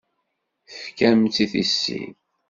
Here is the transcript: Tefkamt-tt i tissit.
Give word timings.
Tefkamt-tt 0.71 1.39
i 1.43 1.45
tissit. 1.51 2.17